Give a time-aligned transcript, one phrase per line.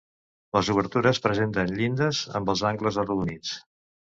[0.55, 3.57] Les obertures presenten llindes amb els angles arrodonits.